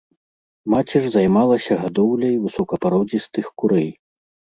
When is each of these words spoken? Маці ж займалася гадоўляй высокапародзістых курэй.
Маці 0.73 0.97
ж 1.03 1.11
займалася 1.15 1.77
гадоўляй 1.81 2.33
высокапародзістых 2.45 3.51
курэй. 3.63 3.87